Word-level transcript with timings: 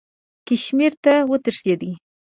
کشمیر 0.47 0.93
ته 1.03 1.13
وتښتېدی. 1.29 1.91